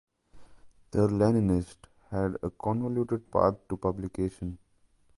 [0.89, 1.77] "The Leninist"
[2.09, 4.57] had a convoluted path to publication.